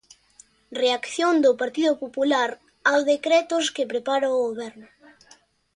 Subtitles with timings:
[0.81, 2.49] Reacción do Partido Popular
[2.91, 4.87] ao decretos que prepara o Goberno.